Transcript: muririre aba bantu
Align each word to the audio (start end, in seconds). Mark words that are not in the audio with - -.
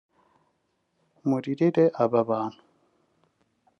muririre 1.27 1.85
aba 2.03 2.21
bantu 2.29 2.61